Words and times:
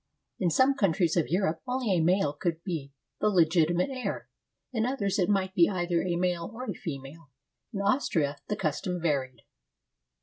In 0.39 0.49
some 0.49 0.73
countries 0.73 1.15
of 1.15 1.29
Europe 1.29 1.61
only 1.67 1.91
a 1.91 1.99
male 2.01 2.33
could 2.33 2.63
be 2.63 2.91
the 3.19 3.29
"legitimate 3.29 3.89
heir"; 3.91 4.27
in 4.73 4.83
others 4.83 5.19
it 5.19 5.29
might 5.29 5.53
be 5.53 5.69
either 5.69 6.01
a 6.01 6.15
male 6.15 6.49
or 6.51 6.63
a 6.67 6.73
female; 6.73 7.29
in 7.71 7.81
Austria, 7.81 8.37
the 8.47 8.55
custom 8.55 8.99
varied. 8.99 9.43